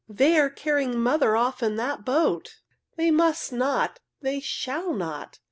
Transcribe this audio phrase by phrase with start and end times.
[0.09, 2.55] "They are carrying mother off in that boat!
[2.97, 3.99] They must not!
[4.19, 5.37] They shall not!"